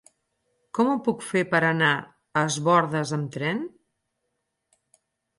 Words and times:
Com 0.77 0.87
ho 0.91 0.93
puc 1.07 1.19
fer 1.31 1.41
per 1.51 1.59
anar 1.67 1.91
a 2.01 2.41
Es 2.51 2.57
Bòrdes 2.67 3.11
amb 3.19 3.27
tren? 3.35 3.61